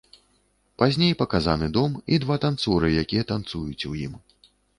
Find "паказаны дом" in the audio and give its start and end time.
1.19-1.91